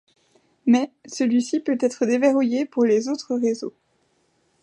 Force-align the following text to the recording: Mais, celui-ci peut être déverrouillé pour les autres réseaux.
Mais, 0.65 0.89
celui-ci 1.05 1.59
peut 1.59 1.77
être 1.79 2.07
déverrouillé 2.07 2.65
pour 2.65 2.85
les 2.85 3.07
autres 3.07 3.35
réseaux. 3.35 3.75